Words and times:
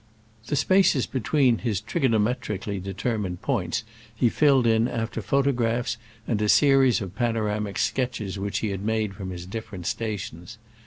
The 0.47 0.55
spaces 0.55 1.05
between 1.05 1.59
his 1.59 1.79
trigonometrically 1.79 2.81
determined 2.81 3.43
points 3.43 3.83
he 4.15 4.29
filled 4.29 4.65
in 4.65 4.87
after 4.87 5.21
photographs 5.21 5.97
and 6.27 6.41
a 6.41 6.49
series 6.49 7.01
of 7.01 7.13
panoramic 7.13 7.77
sketches 7.77 8.39
which 8.39 8.57
he 8.65 8.75
made 8.77 9.13
from 9.13 9.29
his 9.29 9.45
different 9.45 9.85
stations. 9.85 10.57